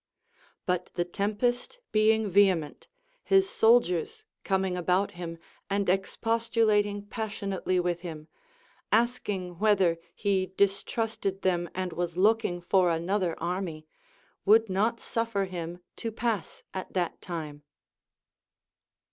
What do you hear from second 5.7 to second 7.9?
expostuhiting passionately